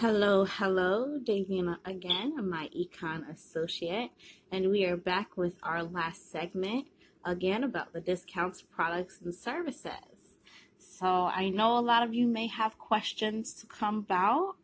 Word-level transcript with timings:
Hello, 0.00 0.44
hello, 0.44 1.18
Davina 1.18 1.78
again, 1.84 2.48
my 2.48 2.68
econ 2.68 3.28
associate, 3.34 4.12
and 4.52 4.70
we 4.70 4.84
are 4.84 4.96
back 4.96 5.36
with 5.36 5.56
our 5.64 5.82
last 5.82 6.30
segment 6.30 6.86
again 7.24 7.64
about 7.64 7.92
the 7.92 8.00
discounts, 8.00 8.62
products, 8.62 9.18
and 9.24 9.34
services. 9.34 10.38
So 10.78 11.04
I 11.04 11.48
know 11.48 11.76
a 11.76 11.80
lot 11.80 12.04
of 12.04 12.14
you 12.14 12.28
may 12.28 12.46
have 12.46 12.78
questions 12.78 13.52
to 13.54 13.66
come 13.66 13.98
about, 13.98 14.54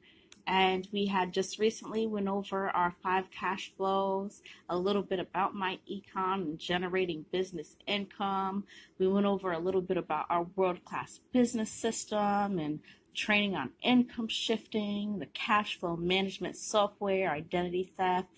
and 0.46 0.86
we 0.92 1.06
had 1.06 1.32
just 1.32 1.58
recently 1.58 2.06
went 2.06 2.28
over 2.28 2.68
our 2.68 2.94
five 3.02 3.24
cash 3.32 3.72
flows, 3.76 4.40
a 4.68 4.78
little 4.78 5.02
bit 5.02 5.18
about 5.18 5.52
my 5.52 5.80
econ 5.90 6.42
and 6.42 6.58
generating 6.60 7.24
business 7.32 7.74
income. 7.88 8.66
We 9.00 9.08
went 9.08 9.26
over 9.26 9.50
a 9.50 9.58
little 9.58 9.82
bit 9.82 9.96
about 9.96 10.26
our 10.30 10.46
world 10.54 10.84
class 10.84 11.18
business 11.32 11.72
system 11.72 12.60
and 12.60 12.78
training 13.14 13.54
on 13.54 13.70
income 13.82 14.28
shifting, 14.28 15.18
the 15.18 15.26
cash 15.26 15.78
flow 15.78 15.96
management 15.96 16.56
software, 16.56 17.30
identity 17.30 17.92
theft, 17.96 18.28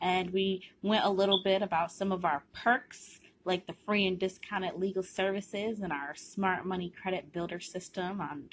and 0.00 0.30
we 0.30 0.62
went 0.82 1.04
a 1.04 1.10
little 1.10 1.42
bit 1.42 1.62
about 1.62 1.92
some 1.92 2.12
of 2.12 2.24
our 2.24 2.42
perks 2.52 3.20
like 3.44 3.66
the 3.66 3.74
free 3.86 4.06
and 4.06 4.18
discounted 4.18 4.74
legal 4.74 5.02
services 5.02 5.80
and 5.80 5.92
our 5.92 6.14
smart 6.14 6.66
money 6.66 6.92
credit 7.02 7.32
builder 7.32 7.58
system 7.58 8.20
on 8.20 8.44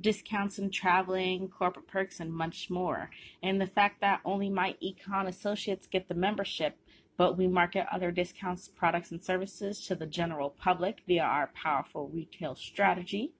discounts 0.00 0.58
and 0.58 0.72
traveling, 0.72 1.48
corporate 1.48 1.88
perks, 1.88 2.20
and 2.20 2.32
much 2.32 2.70
more. 2.70 3.10
And 3.42 3.60
the 3.60 3.66
fact 3.66 4.00
that 4.00 4.20
only 4.24 4.48
my 4.48 4.76
econ 4.82 5.26
associates 5.26 5.88
get 5.88 6.08
the 6.08 6.14
membership 6.14 6.78
but 7.16 7.36
we 7.36 7.46
market 7.46 7.86
other 7.90 8.10
discounts, 8.10 8.68
products, 8.68 9.10
and 9.10 9.22
services 9.22 9.80
to 9.86 9.94
the 9.94 10.06
general 10.06 10.50
public 10.50 10.98
via 11.06 11.22
our 11.22 11.50
powerful 11.54 12.08
retail 12.12 12.54
strategy. 12.54 13.32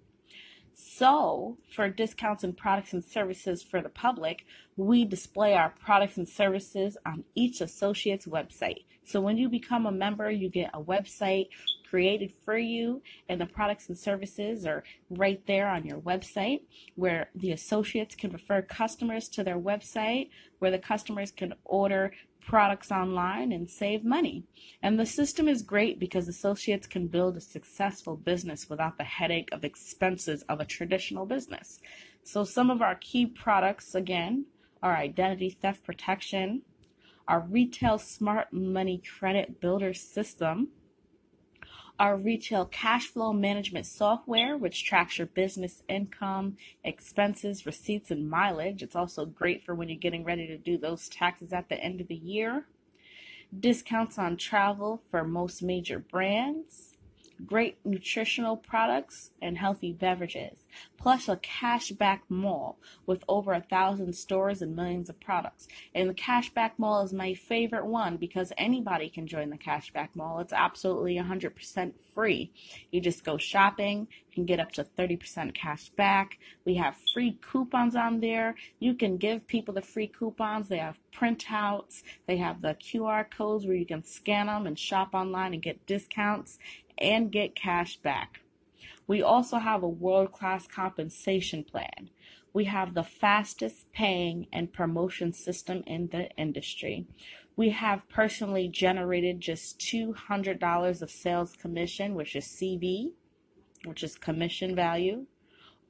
So, 0.78 1.56
for 1.74 1.88
discounts 1.88 2.44
and 2.44 2.54
products 2.54 2.92
and 2.92 3.02
services 3.02 3.62
for 3.62 3.80
the 3.80 3.88
public, 3.88 4.44
we 4.76 5.06
display 5.06 5.54
our 5.54 5.70
products 5.70 6.18
and 6.18 6.28
services 6.28 6.98
on 7.06 7.24
each 7.34 7.62
associate's 7.62 8.26
website. 8.26 8.84
So, 9.02 9.22
when 9.22 9.38
you 9.38 9.48
become 9.48 9.86
a 9.86 9.90
member, 9.90 10.30
you 10.30 10.50
get 10.50 10.68
a 10.74 10.82
website 10.82 11.48
created 11.88 12.34
for 12.44 12.58
you, 12.58 13.00
and 13.26 13.40
the 13.40 13.46
products 13.46 13.88
and 13.88 13.96
services 13.96 14.66
are 14.66 14.84
right 15.08 15.40
there 15.46 15.66
on 15.66 15.86
your 15.86 15.98
website 16.00 16.60
where 16.94 17.30
the 17.34 17.52
associates 17.52 18.14
can 18.14 18.30
refer 18.30 18.60
customers 18.60 19.30
to 19.30 19.42
their 19.42 19.58
website, 19.58 20.28
where 20.58 20.70
the 20.70 20.78
customers 20.78 21.30
can 21.30 21.54
order 21.64 22.12
products 22.46 22.90
online 22.90 23.52
and 23.52 23.68
save 23.68 24.04
money. 24.04 24.44
And 24.82 24.98
the 24.98 25.04
system 25.04 25.48
is 25.48 25.62
great 25.62 25.98
because 25.98 26.28
associates 26.28 26.86
can 26.86 27.08
build 27.08 27.36
a 27.36 27.40
successful 27.40 28.16
business 28.16 28.70
without 28.70 28.96
the 28.96 29.04
headache 29.04 29.50
of 29.52 29.64
expenses 29.64 30.42
of 30.48 30.60
a 30.60 30.64
traditional 30.64 31.26
business. 31.26 31.80
So, 32.22 32.44
some 32.44 32.70
of 32.70 32.80
our 32.80 32.94
key 32.94 33.26
products, 33.26 33.94
again, 33.94 34.46
are 34.82 34.96
identity 34.96 35.50
theft 35.50 35.84
protection, 35.84 36.62
our 37.28 37.40
retail 37.40 37.98
smart 37.98 38.52
money 38.52 39.02
credit 39.18 39.60
builder 39.60 39.92
system, 39.92 40.68
our 41.98 42.16
retail 42.16 42.66
cash 42.66 43.06
flow 43.06 43.32
management 43.32 43.86
software, 43.86 44.56
which 44.56 44.84
tracks 44.84 45.18
your 45.18 45.26
business 45.26 45.82
income, 45.88 46.56
expenses, 46.84 47.66
receipts, 47.66 48.10
and 48.10 48.28
mileage. 48.28 48.82
It's 48.82 48.96
also 48.96 49.24
great 49.24 49.64
for 49.64 49.74
when 49.74 49.88
you're 49.88 49.98
getting 49.98 50.24
ready 50.24 50.46
to 50.46 50.58
do 50.58 50.78
those 50.78 51.08
taxes 51.08 51.52
at 51.52 51.68
the 51.68 51.82
end 51.82 52.00
of 52.00 52.08
the 52.08 52.14
year. 52.14 52.66
Discounts 53.58 54.18
on 54.18 54.36
travel 54.36 55.02
for 55.10 55.24
most 55.24 55.62
major 55.62 55.98
brands 55.98 56.96
great 57.44 57.76
nutritional 57.84 58.56
products, 58.56 59.30
and 59.42 59.58
healthy 59.58 59.92
beverages, 59.92 60.64
plus 61.06 61.28
a 61.28 61.36
cashback 61.36 62.18
mall 62.28 62.80
with 63.06 63.22
over 63.28 63.52
a 63.52 63.60
thousand 63.60 64.12
stores 64.12 64.60
and 64.60 64.74
millions 64.74 65.08
of 65.08 65.20
products. 65.20 65.68
And 65.94 66.10
the 66.10 66.14
cashback 66.14 66.72
mall 66.78 67.04
is 67.04 67.12
my 67.12 67.32
favorite 67.32 67.86
one 67.86 68.16
because 68.16 68.52
anybody 68.58 69.08
can 69.08 69.28
join 69.28 69.50
the 69.50 69.56
cashback 69.56 70.08
mall. 70.16 70.40
It's 70.40 70.52
absolutely 70.52 71.14
100% 71.14 71.92
free. 72.12 72.50
You 72.90 73.00
just 73.00 73.22
go 73.22 73.38
shopping, 73.38 74.08
you 74.10 74.34
can 74.34 74.46
get 74.46 74.58
up 74.58 74.72
to 74.72 74.82
30% 74.82 75.54
cash 75.54 75.90
back. 75.90 76.40
We 76.64 76.74
have 76.74 76.96
free 77.14 77.38
coupons 77.40 77.94
on 77.94 78.18
there. 78.18 78.56
You 78.80 78.94
can 78.94 79.16
give 79.16 79.46
people 79.46 79.74
the 79.74 79.82
free 79.82 80.08
coupons. 80.08 80.66
They 80.66 80.78
have 80.78 80.98
printouts, 81.14 82.02
they 82.26 82.38
have 82.38 82.62
the 82.62 82.74
QR 82.74 83.30
codes 83.30 83.64
where 83.64 83.76
you 83.76 83.86
can 83.86 84.02
scan 84.02 84.46
them 84.46 84.66
and 84.66 84.76
shop 84.76 85.10
online 85.14 85.54
and 85.54 85.62
get 85.62 85.86
discounts 85.86 86.58
and 86.98 87.30
get 87.30 87.54
cash 87.54 87.96
back. 87.98 88.40
We 89.06 89.22
also 89.22 89.58
have 89.58 89.82
a 89.82 89.88
world 89.88 90.32
class 90.32 90.66
compensation 90.66 91.62
plan. 91.64 92.10
We 92.52 92.64
have 92.64 92.94
the 92.94 93.04
fastest 93.04 93.92
paying 93.92 94.46
and 94.52 94.72
promotion 94.72 95.32
system 95.32 95.82
in 95.86 96.08
the 96.08 96.30
industry. 96.36 97.06
We 97.54 97.70
have 97.70 98.08
personally 98.08 98.68
generated 98.68 99.40
just 99.40 99.78
$200 99.78 101.02
of 101.02 101.10
sales 101.10 101.52
commission, 101.54 102.14
which 102.14 102.34
is 102.34 102.46
CV, 102.46 103.12
which 103.84 104.02
is 104.02 104.16
commission 104.16 104.74
value, 104.74 105.26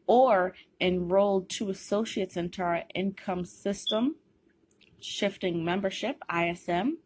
or 0.07 0.55
enrolled 0.81 1.49
two 1.49 1.71
associates 1.71 2.37
into 2.37 2.63
our 2.63 2.85
income 2.95 3.45
system, 3.45 4.17
shifting 5.01 5.65
membership, 5.65 6.23
ISM. 6.33 6.99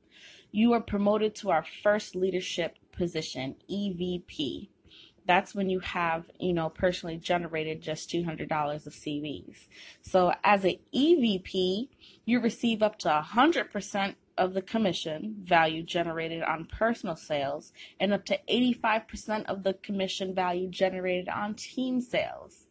You 0.53 0.73
are 0.73 0.81
promoted 0.81 1.35
to 1.37 1.51
our 1.51 1.65
first 1.83 2.17
leadership 2.17 2.77
position, 2.93 3.57
EVP. 3.71 4.69
That's 5.31 5.55
when 5.55 5.71
you 5.71 5.79
have, 5.79 6.25
you 6.41 6.53
know, 6.53 6.69
personally 6.69 7.17
generated 7.17 7.81
just 7.81 8.11
$200 8.11 8.51
of 8.85 8.93
CVs. 8.93 9.69
So 10.03 10.33
as 10.43 10.65
an 10.65 10.79
EVP, 10.93 11.87
you 12.25 12.41
receive 12.41 12.83
up 12.83 12.99
to 12.99 13.09
100% 13.11 14.15
of 14.37 14.55
the 14.55 14.63
commission 14.63 15.37
value 15.45 15.85
generated 15.85 16.43
on 16.43 16.65
personal 16.65 17.15
sales 17.15 17.73
and 18.01 18.13
up 18.13 18.25
to 18.25 18.41
85% 18.51 19.45
of 19.45 19.63
the 19.63 19.75
commission 19.75 20.35
value 20.35 20.69
generated 20.69 21.29
on 21.29 21.55
team 21.55 22.01
sales. 22.01 22.67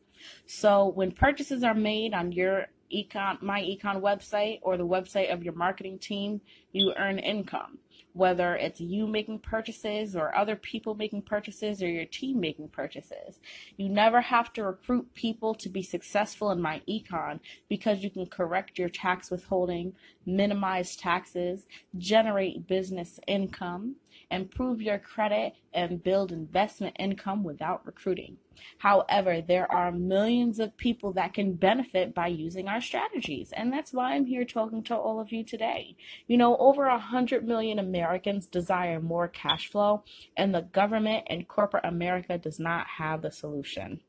So 0.46 0.86
when 0.86 1.14
purchases 1.14 1.64
are 1.64 1.74
made 1.74 2.14
on 2.14 2.34
your 2.34 2.66
econ 2.94 3.42
my 3.42 3.62
econ 3.62 4.02
website 4.02 4.60
or 4.64 4.76
the 4.76 4.86
website 4.86 5.32
of 5.32 5.44
your 5.44 5.54
marketing 5.54 5.98
team, 5.98 6.42
you 6.74 6.94
earn 6.98 7.20
income 7.20 7.78
whether 8.20 8.54
it's 8.58 8.82
you 8.82 9.08
making 9.08 9.40
purchases 9.40 10.14
or 10.14 10.36
other 10.36 10.58
people 10.58 10.94
making 10.94 11.22
purchases 11.22 11.82
or 11.82 11.88
your 11.88 12.06
team 12.06 12.38
making 12.38 12.68
purchases. 12.68 13.40
You 13.78 13.88
never 13.88 14.20
have 14.20 14.52
to 14.54 14.64
recruit 14.64 15.14
people 15.16 15.56
to 15.56 15.70
be 15.70 15.82
successful 15.82 16.52
in 16.52 16.62
my 16.62 16.82
econ 16.88 17.40
because 17.70 18.04
you 18.04 18.10
can 18.10 18.26
correct 18.26 18.78
your 18.78 18.90
tax 18.90 19.32
withholding, 19.32 19.94
minimize 20.26 20.98
taxes, 20.98 21.66
generate 21.98 22.68
business 22.68 23.22
income, 23.26 23.96
improve 24.32 24.82
your 24.82 25.00
credit, 25.00 25.54
and 25.74 26.04
build 26.04 26.32
investment 26.32 26.96
income 27.00 27.44
without 27.44 27.86
recruiting. 27.86 28.38
However, 28.80 29.42
there 29.42 29.72
are 29.72 29.92
millions 29.92 30.60
of 30.60 30.76
people 30.78 31.14
that 31.14 31.34
can 31.34 31.54
benefit 31.54 32.14
by 32.14 32.28
using 32.28 32.68
our 32.68 32.82
strategies, 32.82 33.52
and 33.52 33.72
that's 33.72 33.94
why 33.94 34.14
I'm 34.14 34.26
here 34.26 34.46
talking 34.46 34.84
to 34.84 34.96
all 34.96 35.20
of 35.20 35.32
you 35.32 35.44
today. 35.44 35.96
You 36.28 36.38
know, 36.38 36.58
over 36.58 36.86
a 36.86 37.00
hundred 37.00 37.48
million 37.48 37.80
Americans 37.80 38.46
desire 38.46 39.00
more 39.00 39.28
cash 39.28 39.70
flow, 39.70 40.04
and 40.36 40.54
the 40.54 40.62
government 40.62 41.26
and 41.28 41.48
corporate 41.48 41.86
America 41.86 42.38
does 42.38 42.60
not 42.60 42.88
have 42.98 43.22
the 43.22 43.32
solution. 43.32 44.02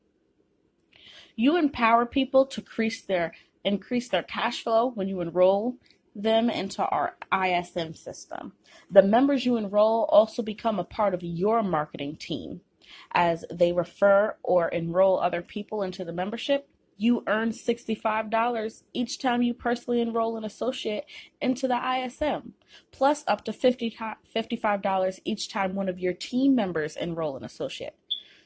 You 1.35 1.57
empower 1.57 2.05
people 2.05 2.45
to 2.47 2.61
increase 2.61 3.01
their 3.01 3.33
increase 3.63 4.09
their 4.09 4.23
cash 4.23 4.63
flow 4.63 4.89
when 4.89 5.07
you 5.07 5.21
enroll 5.21 5.77
them 6.15 6.49
into 6.49 6.83
our 6.85 7.15
ISM 7.33 7.95
system. 7.95 8.53
The 8.89 9.01
members 9.01 9.45
you 9.45 9.57
enroll 9.57 10.05
also 10.09 10.41
become 10.41 10.79
a 10.79 10.83
part 10.83 11.13
of 11.13 11.23
your 11.23 11.63
marketing 11.63 12.17
team. 12.17 12.61
As 13.13 13.45
they 13.49 13.71
refer 13.71 14.35
or 14.43 14.67
enroll 14.67 15.19
other 15.19 15.41
people 15.41 15.81
into 15.81 16.03
the 16.03 16.11
membership, 16.11 16.67
you 16.97 17.23
earn 17.25 17.49
$65 17.49 18.83
each 18.93 19.17
time 19.17 19.41
you 19.41 19.55
personally 19.55 20.01
enroll 20.01 20.37
an 20.37 20.43
associate 20.43 21.05
into 21.41 21.67
the 21.67 21.75
ISM, 21.75 22.53
plus 22.91 23.23
up 23.27 23.43
to 23.45 23.51
$55 23.51 25.19
each 25.25 25.49
time 25.49 25.73
one 25.73 25.89
of 25.89 25.97
your 25.97 26.13
team 26.13 26.53
members 26.53 26.95
enroll 26.95 27.35
an 27.37 27.43
associate. 27.43 27.95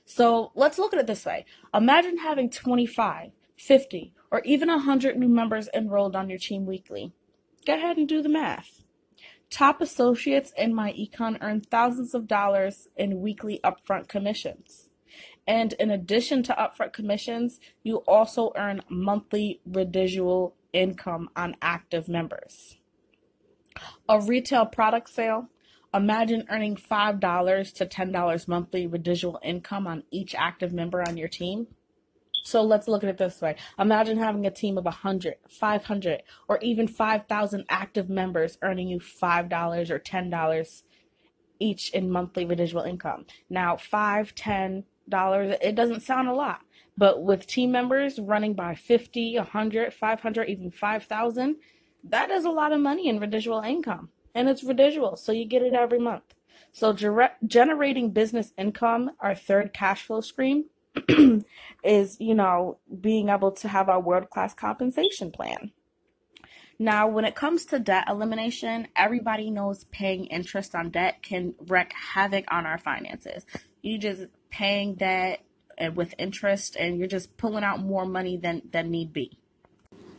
So 0.05 0.51
let's 0.55 0.77
look 0.77 0.93
at 0.93 0.99
it 0.99 1.07
this 1.07 1.25
way. 1.25 1.45
Imagine 1.73 2.19
having 2.19 2.49
25, 2.49 3.31
50, 3.57 4.13
or 4.31 4.41
even 4.45 4.69
100 4.69 5.17
new 5.17 5.27
members 5.27 5.67
enrolled 5.73 6.15
on 6.15 6.29
your 6.29 6.39
team 6.39 6.65
weekly. 6.65 7.11
Go 7.65 7.73
ahead 7.73 7.97
and 7.97 8.07
do 8.07 8.21
the 8.21 8.29
math. 8.29 8.83
Top 9.49 9.81
associates 9.81 10.53
in 10.57 10.73
my 10.73 10.93
econ 10.93 11.37
earn 11.41 11.61
thousands 11.61 12.13
of 12.13 12.27
dollars 12.27 12.87
in 12.95 13.21
weekly 13.21 13.59
upfront 13.63 14.07
commissions. 14.07 14.89
And 15.47 15.73
in 15.73 15.91
addition 15.91 16.43
to 16.43 16.53
upfront 16.53 16.93
commissions, 16.93 17.59
you 17.83 17.97
also 18.07 18.51
earn 18.55 18.81
monthly 18.89 19.61
residual 19.65 20.55
income 20.73 21.29
on 21.35 21.55
active 21.61 22.07
members. 22.07 22.77
A 24.09 24.19
retail 24.19 24.65
product 24.65 25.09
sale, 25.09 25.49
imagine 25.93 26.45
earning 26.49 26.75
$5 26.75 27.73
to 27.73 27.85
$10 27.85 28.47
monthly 28.47 28.87
residual 28.87 29.39
income 29.43 29.87
on 29.87 30.03
each 30.11 30.35
active 30.35 30.73
member 30.73 31.01
on 31.01 31.17
your 31.17 31.29
team. 31.29 31.67
So 32.45 32.61
let's 32.61 32.87
look 32.87 33.03
at 33.03 33.09
it 33.09 33.17
this 33.17 33.41
way. 33.41 33.55
Imagine 33.79 34.19
having 34.19 34.45
a 34.45 34.51
team 34.51 34.77
of 34.77 34.85
100, 34.85 35.35
500, 35.49 36.21
or 36.47 36.59
even 36.61 36.87
5,000 36.87 37.65
active 37.69 38.07
members 38.07 38.59
earning 38.61 38.87
you 38.87 38.99
$5 38.99 39.89
or 39.89 39.99
$10 39.99 40.83
each 41.59 41.89
in 41.91 42.11
monthly 42.11 42.45
residual 42.45 42.83
income. 42.83 43.25
Now, 43.49 43.77
five, 43.77 44.35
ten 44.35 44.83
dollars, 45.09 45.55
it 45.61 45.75
doesn't 45.75 46.01
sound 46.01 46.27
a 46.27 46.33
lot, 46.33 46.61
but 46.97 47.23
with 47.23 47.47
team 47.47 47.71
members 47.71 48.19
running 48.19 48.53
by 48.53 48.75
50, 48.75 49.37
100, 49.37 49.93
500, 49.93 50.49
even 50.49 50.71
5,000, 50.71 51.55
that 52.03 52.29
is 52.29 52.45
a 52.45 52.49
lot 52.49 52.71
of 52.71 52.79
money 52.79 53.07
in 53.07 53.19
residual 53.19 53.61
income. 53.61 54.09
And 54.35 54.49
it's 54.49 54.63
residual, 54.63 55.15
so 55.15 55.31
you 55.31 55.45
get 55.45 55.61
it 55.61 55.73
every 55.73 55.99
month. 55.99 56.35
So 56.71 56.93
ger- 56.93 57.37
generating 57.45 58.11
business 58.11 58.53
income, 58.57 59.11
our 59.19 59.33
third 59.33 59.73
cash 59.73 60.03
flow 60.03 60.21
stream, 60.21 60.65
is, 61.83 62.17
you 62.19 62.35
know, 62.35 62.77
being 63.01 63.29
able 63.29 63.51
to 63.51 63.67
have 63.67 63.89
our 63.89 63.99
world 63.99 64.29
class 64.29 64.53
compensation 64.53 65.31
plan. 65.31 65.71
Now, 66.77 67.07
when 67.07 67.23
it 67.23 67.35
comes 67.35 67.65
to 67.65 67.79
debt 67.79 68.05
elimination, 68.09 68.87
everybody 68.95 69.49
knows 69.49 69.85
paying 69.85 70.25
interest 70.25 70.75
on 70.75 70.89
debt 70.89 71.23
can 71.23 71.55
wreak 71.67 71.93
havoc 71.93 72.45
on 72.49 72.65
our 72.65 72.77
finances. 72.77 73.45
You 73.81 73.97
just 73.97 74.25
paying 74.49 74.95
debt 74.95 75.41
and 75.77 75.95
with 75.95 76.13
interest 76.17 76.75
and 76.75 76.97
you're 76.97 77.07
just 77.07 77.37
pulling 77.37 77.63
out 77.63 77.81
more 77.81 78.05
money 78.05 78.37
than, 78.37 78.61
than 78.71 78.91
need 78.91 79.13
be. 79.13 79.37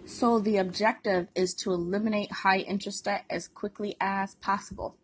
So 0.06 0.38
the 0.38 0.58
objective 0.58 1.28
is 1.34 1.52
to 1.55 1.73
eliminate 1.73 2.31
high 2.31 2.58
interest 2.58 3.05
debt 3.05 3.25
as 3.28 3.49
quickly 3.49 3.96
as 4.00 4.37
possible 4.37 4.96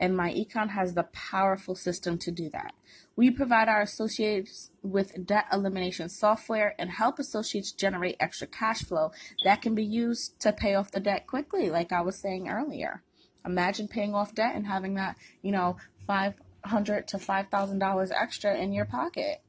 and 0.00 0.16
my 0.16 0.32
econ 0.32 0.70
has 0.70 0.94
the 0.94 1.04
powerful 1.04 1.74
system 1.74 2.18
to 2.18 2.30
do 2.30 2.48
that. 2.50 2.74
We 3.16 3.30
provide 3.30 3.68
our 3.68 3.82
associates 3.82 4.70
with 4.82 5.26
debt 5.26 5.46
elimination 5.52 6.08
software 6.08 6.74
and 6.78 6.90
help 6.90 7.18
associates 7.18 7.72
generate 7.72 8.16
extra 8.20 8.46
cash 8.46 8.84
flow 8.84 9.10
that 9.44 9.60
can 9.60 9.74
be 9.74 9.84
used 9.84 10.38
to 10.40 10.52
pay 10.52 10.74
off 10.74 10.92
the 10.92 11.00
debt 11.00 11.26
quickly, 11.26 11.68
like 11.68 11.92
I 11.92 12.00
was 12.00 12.16
saying 12.16 12.48
earlier. 12.48 13.02
Imagine 13.44 13.88
paying 13.88 14.14
off 14.14 14.34
debt 14.34 14.54
and 14.54 14.66
having 14.66 14.94
that, 14.94 15.16
you 15.42 15.52
know, 15.52 15.76
five 16.06 16.34
hundred 16.64 17.08
to 17.08 17.18
five 17.18 17.48
thousand 17.48 17.78
dollars 17.78 18.10
extra 18.10 18.56
in 18.56 18.72
your 18.72 18.84
pocket. 18.84 19.42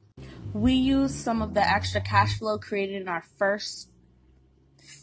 We 0.52 0.72
use 0.72 1.14
some 1.14 1.42
of 1.42 1.54
the 1.54 1.66
extra 1.66 2.00
cash 2.00 2.38
flow 2.38 2.58
created 2.58 3.00
in 3.02 3.08
our 3.08 3.22
first 3.38 3.88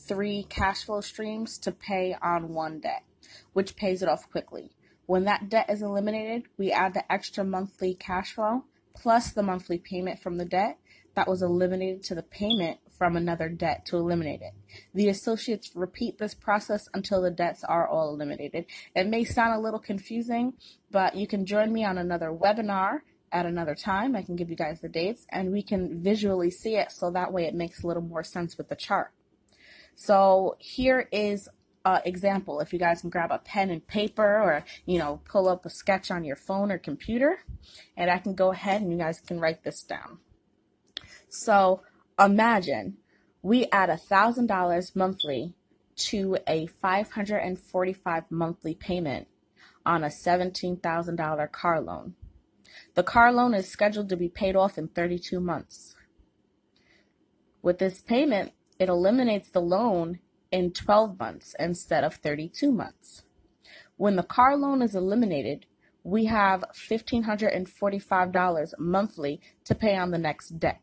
three 0.07 0.43
cash 0.49 0.83
flow 0.83 1.01
streams 1.01 1.57
to 1.59 1.71
pay 1.71 2.15
on 2.21 2.53
one 2.53 2.79
debt, 2.79 3.03
which 3.53 3.75
pays 3.75 4.01
it 4.01 4.09
off 4.09 4.29
quickly. 4.29 4.71
When 5.07 5.23
that 5.23 5.49
debt 5.49 5.69
is 5.69 5.81
eliminated, 5.81 6.43
we 6.57 6.71
add 6.71 6.93
the 6.93 7.11
extra 7.11 7.43
monthly 7.43 7.95
cash 7.95 8.33
flow 8.33 8.65
plus 8.93 9.31
the 9.31 9.43
monthly 9.43 9.77
payment 9.77 10.19
from 10.19 10.37
the 10.37 10.45
debt 10.45 10.77
that 11.15 11.27
was 11.27 11.41
eliminated 11.41 12.03
to 12.03 12.15
the 12.15 12.23
payment 12.23 12.79
from 12.97 13.15
another 13.15 13.47
debt 13.47 13.85
to 13.85 13.97
eliminate 13.97 14.41
it. 14.41 14.53
The 14.93 15.07
associates 15.07 15.71
repeat 15.75 16.17
this 16.17 16.33
process 16.33 16.89
until 16.93 17.21
the 17.21 17.31
debts 17.31 17.63
are 17.63 17.87
all 17.87 18.13
eliminated. 18.13 18.65
It 18.95 19.07
may 19.07 19.23
sound 19.23 19.53
a 19.53 19.59
little 19.59 19.79
confusing, 19.79 20.53
but 20.91 21.15
you 21.15 21.25
can 21.25 21.45
join 21.45 21.71
me 21.71 21.85
on 21.85 21.97
another 21.97 22.29
webinar 22.29 23.01
at 23.31 23.45
another 23.45 23.75
time. 23.75 24.15
I 24.15 24.23
can 24.23 24.35
give 24.35 24.49
you 24.49 24.55
guys 24.55 24.81
the 24.81 24.89
dates 24.89 25.25
and 25.31 25.51
we 25.51 25.63
can 25.63 26.03
visually 26.03 26.51
see 26.51 26.75
it 26.75 26.91
so 26.91 27.11
that 27.11 27.31
way 27.31 27.45
it 27.45 27.55
makes 27.55 27.83
a 27.83 27.87
little 27.87 28.03
more 28.03 28.23
sense 28.23 28.57
with 28.57 28.67
the 28.67 28.75
chart. 28.75 29.11
So 29.95 30.57
here 30.59 31.07
is 31.11 31.49
uh, 31.87 32.01
example, 32.03 32.59
if 32.59 32.73
you 32.73 32.79
guys 32.79 32.99
can 32.99 33.09
grab 33.09 33.31
a 33.31 33.37
pen 33.37 33.69
and 33.69 33.87
paper 33.87 34.41
or, 34.41 34.65
you 34.85 34.99
know, 34.99 35.21
pull 35.23 35.47
up 35.47 35.65
a 35.65 35.69
sketch 35.69 36.11
on 36.11 36.25
your 36.25 36.35
phone 36.35 36.69
or 36.69 36.77
computer, 36.77 37.39
and 37.95 38.11
I 38.11 38.17
can 38.17 38.35
go 38.35 38.51
ahead 38.51 38.81
and 38.81 38.91
you 38.91 38.97
guys 38.97 39.21
can 39.21 39.39
write 39.39 39.63
this 39.63 39.83
down. 39.83 40.19
So 41.29 41.83
imagine 42.19 42.97
we 43.41 43.67
add 43.71 43.89
a 43.89 43.95
$1,000 43.95 44.95
monthly 44.97 45.53
to 45.95 46.37
a 46.45 46.67
545 46.67 48.23
monthly 48.29 48.75
payment 48.75 49.29
on 49.85 50.03
a 50.03 50.07
$17,000 50.07 51.51
car 51.53 51.79
loan. 51.79 52.15
The 52.95 53.03
car 53.03 53.31
loan 53.31 53.53
is 53.53 53.69
scheduled 53.69 54.09
to 54.09 54.17
be 54.17 54.27
paid 54.27 54.57
off 54.57 54.77
in 54.77 54.89
32 54.89 55.39
months. 55.39 55.95
With 57.61 57.79
this 57.79 58.01
payment, 58.01 58.51
it 58.77 58.89
eliminates 58.89 59.49
the 59.49 59.61
loan 59.61 60.19
in 60.51 60.71
12 60.71 61.19
months 61.19 61.55
instead 61.59 62.03
of 62.03 62.15
32 62.15 62.71
months. 62.71 63.23
When 63.97 64.15
the 64.15 64.23
car 64.23 64.55
loan 64.55 64.81
is 64.81 64.95
eliminated, 64.95 65.65
we 66.03 66.25
have 66.25 66.63
$1,545 66.73 68.79
monthly 68.79 69.41
to 69.65 69.75
pay 69.75 69.97
on 69.97 70.11
the 70.11 70.17
next 70.17 70.59
debt. 70.59 70.79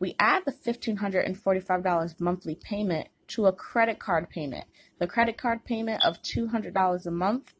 We 0.00 0.14
add 0.18 0.44
the 0.44 0.52
$1,545 0.52 2.20
monthly 2.20 2.54
payment 2.54 3.08
to 3.28 3.46
a 3.46 3.52
credit 3.52 3.98
card 3.98 4.30
payment. 4.30 4.64
The 4.98 5.06
credit 5.06 5.36
card 5.36 5.64
payment 5.64 6.04
of 6.04 6.22
$200 6.22 7.06
a 7.06 7.10
month, 7.10 7.52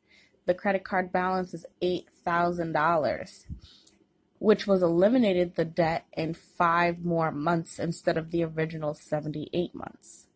the 0.47 0.55
credit 0.55 0.85
card 0.85 1.13
balance 1.13 1.53
is 1.53 1.67
$8,000, 1.83 3.47
which 4.39 4.67
was 4.67 4.83
eliminated 4.83 5.57
the 5.57 5.65
debt 5.65 6.07
in 6.13 6.33
five 6.33 7.05
more 7.05 7.31
months 7.31 7.79
instead 7.79 8.17
of 8.17 8.31
the 8.31 8.45
original 8.45 8.95
78 8.95 9.75
months. 9.75 10.28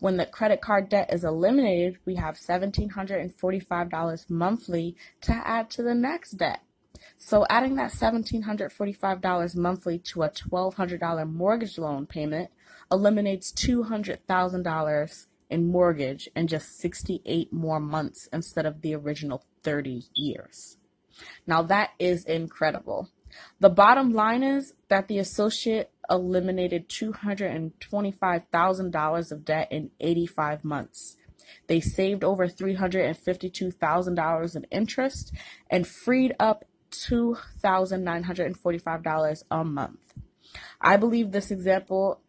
When 0.00 0.16
the 0.16 0.26
credit 0.26 0.60
card 0.60 0.88
debt 0.88 1.12
is 1.12 1.24
eliminated, 1.24 1.98
we 2.04 2.16
have 2.16 2.36
$1,745 2.36 4.30
monthly 4.30 4.96
to 5.22 5.32
add 5.32 5.70
to 5.70 5.82
the 5.82 5.94
next 5.94 6.32
debt. 6.32 6.60
So 7.18 7.46
adding 7.48 7.76
that 7.76 7.92
$1,745 7.92 9.56
monthly 9.56 9.98
to 9.98 10.22
a 10.22 10.30
$1,200 10.30 11.32
mortgage 11.32 11.78
loan 11.78 12.06
payment 12.06 12.50
eliminates 12.90 13.52
$200,000 13.52 15.26
in 15.50 15.70
mortgage 15.70 16.28
in 16.34 16.46
just 16.46 16.78
68 16.78 17.52
more 17.52 17.80
months 17.80 18.28
instead 18.32 18.66
of 18.66 18.82
the 18.82 18.94
original 18.94 19.44
30 19.62 20.04
years. 20.14 20.78
Now 21.46 21.62
that 21.62 21.90
is 21.98 22.24
incredible. 22.24 23.08
The 23.60 23.70
bottom 23.70 24.12
line 24.12 24.42
is 24.42 24.74
that 24.88 25.08
the 25.08 25.18
associate 25.18 25.90
eliminated 26.10 26.88
$225,000 26.88 29.32
of 29.32 29.44
debt 29.44 29.68
in 29.70 29.90
85 30.00 30.64
months. 30.64 31.18
They 31.66 31.80
saved 31.80 32.22
over 32.24 32.48
$352,000 32.48 34.56
in 34.56 34.64
interest 34.70 35.34
and 35.70 35.86
freed 35.86 36.34
up 36.38 36.64
$2,945 36.90 39.42
a 39.50 39.64
month. 39.64 39.98
I 40.80 40.96
believe 40.96 41.32
this 41.32 41.50
example 41.50 42.20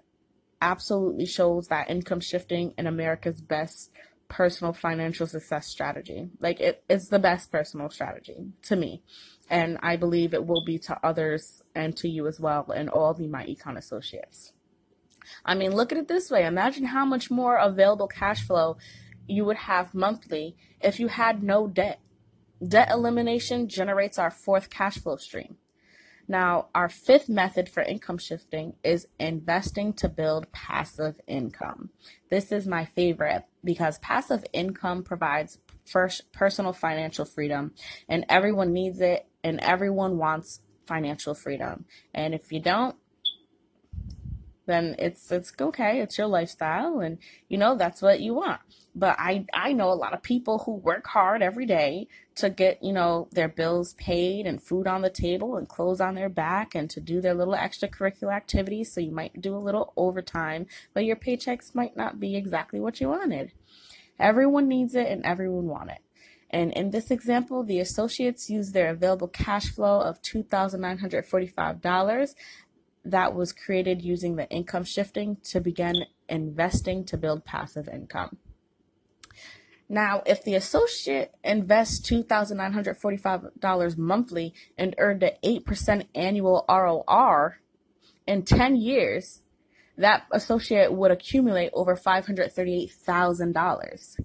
absolutely 0.62 1.26
shows 1.26 1.68
that 1.68 1.90
income 1.90 2.22
shifting 2.22 2.74
in 2.78 2.88
America's 2.88 3.42
best 3.42 3.92
personal 4.28 4.74
financial 4.74 5.28
success 5.28 5.68
strategy. 5.68 6.30
Like 6.40 6.60
it, 6.60 6.84
it's 6.90 7.10
the 7.10 7.20
best 7.20 7.52
personal 7.52 7.90
strategy 7.90 8.38
to 8.64 8.76
me. 8.76 9.04
And 9.50 9.78
I 9.82 9.96
believe 9.96 10.34
it 10.34 10.46
will 10.46 10.66
be 10.66 10.80
to 10.80 10.98
others 11.04 11.62
and 11.76 11.96
to 11.98 12.10
you 12.10 12.28
as 12.28 12.40
well 12.40 12.70
and 12.72 12.90
all 12.90 13.14
the 13.14 13.28
My 13.28 13.46
Econ 13.46 13.78
associates. 13.78 14.54
I 15.44 15.56
mean, 15.56 15.72
look 15.72 15.92
at 15.92 15.98
it 15.98 16.08
this 16.08 16.30
way. 16.30 16.46
Imagine 16.46 16.86
how 16.86 17.06
much 17.06 17.32
more 17.32 17.58
available 17.58 18.08
cash 18.08 18.46
flow 18.46 18.78
you 19.28 19.46
would 19.46 19.58
have 19.58 19.94
monthly 19.94 20.56
if 20.82 21.00
you 21.00 21.08
had 21.08 21.44
no 21.44 21.68
debt. 21.68 22.00
Debt 22.66 22.90
elimination 22.92 23.68
generates 23.68 24.18
our 24.18 24.32
fourth 24.32 24.70
cash 24.70 24.98
flow 24.98 25.18
stream. 25.18 25.58
Now, 26.28 26.70
our 26.74 26.90
fifth 26.90 27.30
method 27.30 27.70
for 27.70 27.84
income 27.84 28.18
shifting 28.18 28.76
is 28.84 29.08
investing 29.20 29.94
to 29.94 30.10
build 30.10 30.52
passive 30.52 31.20
income. 31.28 31.92
This 32.32 32.52
is 32.52 32.66
my 32.66 32.86
favorite 32.86 33.46
because 33.66 34.00
passive 34.00 34.46
income 34.54 35.04
provides 35.04 35.58
first 35.86 36.32
personal 36.32 36.74
financial 36.74 37.26
freedom 37.26 37.74
and 38.08 38.26
everyone 38.30 38.72
needs 38.74 39.02
it 39.02 39.28
and 39.44 39.60
everyone 39.60 40.18
wants 40.18 40.62
financial 40.88 41.34
freedom. 41.34 41.86
And 42.14 42.34
if 42.34 42.52
you 42.52 42.60
don't, 42.60 42.96
then 44.66 44.96
it's 44.98 45.32
it's 45.32 45.54
okay. 45.60 46.02
It's 46.02 46.18
your 46.18 46.28
lifestyle, 46.28 47.00
and 47.00 47.18
you 47.50 47.58
know 47.58 47.76
that's 47.76 48.02
what 48.02 48.20
you 48.20 48.34
want. 48.34 48.62
But 48.96 49.18
I 49.20 49.46
I 49.54 49.74
know 49.74 49.92
a 49.92 49.94
lot 49.94 50.14
of 50.14 50.24
people 50.24 50.60
who 50.60 50.74
work 50.74 51.08
hard 51.08 51.42
every 51.42 51.66
day 51.66 52.08
to 52.36 52.50
get 52.50 52.84
you 52.84 52.94
know 52.94 53.28
their 53.32 53.48
bills 53.48 53.94
paid 53.94 54.48
and 54.48 54.62
food 54.62 54.88
on 54.88 55.02
the 55.02 55.10
table 55.10 55.58
and 55.58 55.70
clothes 55.70 56.02
on 56.02 56.16
their 56.16 56.30
back 56.30 56.76
and 56.76 56.90
to 56.92 57.00
do 57.00 57.22
their 57.22 57.34
little 57.34 57.54
extracurricular 57.54 58.34
activities. 58.34 58.92
So 58.92 59.02
you 59.02 59.12
might 59.12 59.42
do 59.42 59.56
a 59.56 59.58
little 59.58 59.94
overtime, 59.96 60.68
but 60.94 61.06
your 61.06 61.16
paychecks 61.16 61.76
might 61.76 61.96
not 61.96 62.20
be 62.20 62.36
exactly 62.36 62.80
what 62.80 63.00
you 63.00 63.10
wanted. 63.10 63.52
Everyone 64.20 64.68
needs 64.68 64.96
it 64.96 65.08
and 65.08 65.24
everyone 65.26 65.68
want 65.68 65.92
it. 65.92 66.00
And 66.50 66.74
in 66.74 66.90
this 66.92 67.12
example, 67.12 67.64
the 67.64 67.80
associates 67.80 68.50
used 68.50 68.74
their 68.74 68.90
available 68.90 69.28
cash 69.28 69.72
flow 69.72 70.00
of 70.00 70.22
$2,945 70.22 72.36
that 73.06 73.36
was 73.36 73.54
created 73.54 74.02
using 74.02 74.36
the 74.36 74.50
income 74.50 74.84
shifting 74.84 75.38
to 75.44 75.62
begin 75.62 76.06
investing 76.28 77.06
to 77.06 77.18
build 77.18 77.46
passive 77.46 77.88
income. 77.88 78.38
Now, 79.88 80.24
if 80.26 80.44
the 80.44 80.56
associate 80.56 81.36
invests 81.44 82.00
$2,945 82.10 83.98
monthly 83.98 84.56
and 84.78 84.96
earned 84.98 85.22
an 85.22 85.34
8% 85.44 86.08
annual 86.16 86.66
ROR 86.68 87.60
in 88.26 88.42
10 88.42 88.78
years, 88.78 89.44
that 89.98 90.26
associate 90.32 90.92
would 90.92 91.12
accumulate 91.12 91.70
over 91.74 91.96
$538,000, 91.96 94.20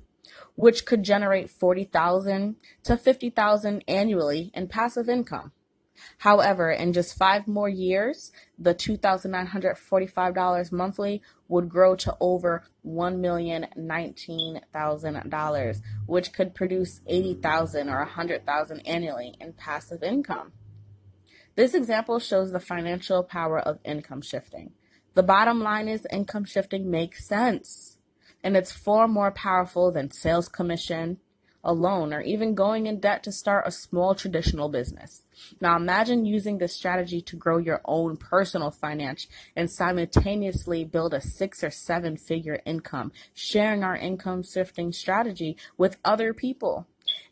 which 0.55 0.87
could 0.87 1.03
generate 1.03 1.51
40,000 1.51 2.57
to 2.85 2.97
50,000 2.97 3.85
annually 3.87 4.51
in 4.55 4.67
passive 4.67 5.11
income. 5.11 5.53
However, 6.19 6.71
in 6.71 6.93
just 6.93 7.17
five 7.17 7.49
more 7.49 7.69
years, 7.69 8.31
the 8.59 8.75
$2,945 8.75 10.73
monthly 10.73 11.23
would 11.49 11.69
grow 11.69 11.95
to 11.97 12.17
over 12.21 12.65
$1,019,000, 12.87 15.83
which 16.07 16.33
could 16.33 16.55
produce 16.55 17.01
$80,000 17.11 17.93
or 17.93 17.99
100,000 17.99 18.81
annually 18.87 19.35
in 19.41 19.53
passive 19.53 20.03
income. 20.03 20.53
This 21.57 21.75
example 21.75 22.21
shows 22.21 22.53
the 22.53 22.61
financial 22.61 23.23
power 23.23 23.59
of 23.59 23.79
income 23.85 24.23
shifting. 24.23 24.73
The 25.15 25.23
bottom 25.23 25.61
line 25.61 25.89
is 25.89 26.07
income 26.11 26.45
shifting 26.45 26.91
makes 26.91 27.27
sense, 27.27 27.99
and 28.43 28.57
it's 28.57 28.73
far 28.73 29.07
more 29.09 29.33
powerful 29.33 29.91
than 29.91 30.11
sales 30.11 30.49
commission, 30.49 31.19
a 31.63 31.73
loan, 31.73 32.13
or 32.13 32.21
even 32.21 32.55
going 32.55 32.87
in 32.87 33.01
debt 33.01 33.23
to 33.25 33.33
start 33.33 33.67
a 33.67 33.71
small 33.71 34.15
traditional 34.15 34.69
business. 34.69 35.23
Now 35.61 35.77
imagine 35.77 36.25
using 36.25 36.59
this 36.59 36.75
strategy 36.75 37.21
to 37.23 37.37
grow 37.37 37.59
your 37.59 37.81
own 37.85 38.17
personal 38.17 38.71
finance 38.71 39.27
and 39.55 39.71
simultaneously 39.71 40.85
build 40.85 41.15
a 41.15 41.21
six 41.21 41.63
or 41.63 41.71
seven 41.71 42.17
figure 42.17 42.61
income, 42.65 43.13
sharing 43.35 43.85
our 43.85 43.97
income 43.97 44.43
shifting 44.43 44.93
strategy 44.93 45.57
with 45.77 45.97
other 46.05 46.33
people. 46.33 46.87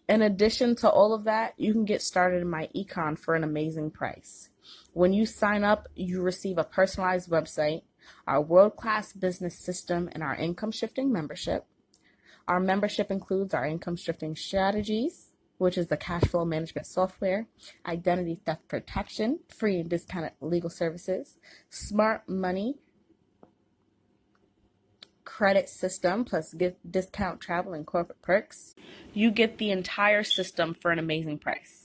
In 0.08 0.22
addition 0.22 0.74
to 0.76 0.90
all 0.90 1.12
of 1.12 1.24
that, 1.24 1.54
you 1.58 1.72
can 1.72 1.84
get 1.84 2.02
started 2.02 2.40
in 2.40 2.48
my 2.48 2.68
econ 2.74 3.18
for 3.18 3.34
an 3.34 3.44
amazing 3.44 3.90
price. 3.90 4.48
When 4.92 5.12
you 5.12 5.26
sign 5.26 5.64
up, 5.64 5.88
you 5.94 6.22
receive 6.22 6.58
a 6.58 6.64
personalized 6.64 7.30
website, 7.30 7.82
our 8.26 8.40
world 8.40 8.76
class 8.76 9.12
business 9.12 9.58
system, 9.58 10.08
and 10.12 10.22
our 10.22 10.34
income 10.34 10.72
shifting 10.72 11.12
membership. 11.12 11.66
Our 12.48 12.60
membership 12.60 13.10
includes 13.10 13.52
our 13.52 13.66
income 13.66 13.96
shifting 13.96 14.34
strategies, 14.34 15.32
which 15.58 15.76
is 15.76 15.88
the 15.88 15.98
cash 15.98 16.22
flow 16.22 16.46
management 16.46 16.86
software, 16.86 17.46
identity 17.84 18.40
theft 18.46 18.66
protection, 18.68 19.40
free 19.48 19.78
and 19.78 19.90
discounted 19.90 20.32
legal 20.40 20.70
services, 20.70 21.36
smart 21.68 22.26
money, 22.26 22.76
credit 25.26 25.68
system 25.68 26.24
plus 26.24 26.54
discount 26.90 27.38
travel 27.40 27.74
and 27.74 27.86
corporate 27.86 28.22
perks. 28.22 28.74
You 29.12 29.30
get 29.30 29.58
the 29.58 29.70
entire 29.70 30.24
system 30.24 30.72
for 30.72 30.90
an 30.90 30.98
amazing 30.98 31.38
price. 31.38 31.77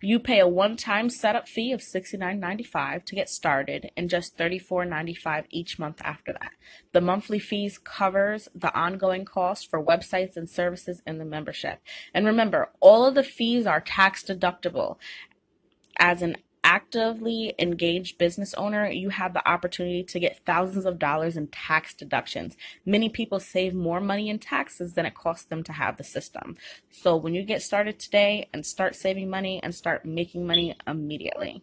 You 0.00 0.18
pay 0.18 0.40
a 0.40 0.48
one-time 0.48 1.10
setup 1.10 1.48
fee 1.48 1.72
of 1.72 1.80
$69.95 1.80 3.04
to 3.04 3.14
get 3.14 3.28
started 3.28 3.90
and 3.96 4.10
just 4.10 4.36
$34.95 4.36 5.46
each 5.50 5.78
month 5.78 6.00
after 6.02 6.32
that. 6.32 6.52
The 6.92 7.00
monthly 7.00 7.38
fees 7.38 7.78
covers 7.78 8.48
the 8.54 8.74
ongoing 8.74 9.24
costs 9.24 9.64
for 9.64 9.82
websites 9.82 10.36
and 10.36 10.48
services 10.48 11.02
in 11.06 11.18
the 11.18 11.24
membership. 11.24 11.80
And 12.12 12.26
remember, 12.26 12.70
all 12.80 13.06
of 13.06 13.14
the 13.14 13.22
fees 13.22 13.66
are 13.66 13.80
tax 13.80 14.22
deductible. 14.22 14.96
As 15.98 16.22
an 16.22 16.36
actively 16.64 17.54
engaged 17.58 18.18
business 18.18 18.54
owner, 18.54 18.88
you 18.88 19.08
have 19.10 19.34
the 19.34 19.48
opportunity 19.48 20.02
to 20.04 20.20
get 20.20 20.40
thousands 20.46 20.84
of 20.84 20.98
dollars 20.98 21.36
in 21.36 21.48
tax 21.48 21.94
deductions. 21.94 22.56
Many 22.86 23.08
people 23.08 23.40
save 23.40 23.74
more 23.74 24.00
money 24.00 24.28
in 24.28 24.38
taxes 24.38 24.94
than 24.94 25.06
it 25.06 25.14
costs 25.14 25.46
them 25.46 25.62
to 25.64 25.72
have 25.72 25.96
the 25.96 26.04
system. 26.04 26.56
So 26.90 27.16
when 27.16 27.34
you 27.34 27.42
get 27.42 27.62
started 27.62 27.98
today 27.98 28.48
and 28.52 28.64
start 28.64 28.94
saving 28.94 29.28
money 29.28 29.60
and 29.62 29.74
start 29.74 30.04
making 30.04 30.46
money 30.46 30.76
immediately. 30.86 31.62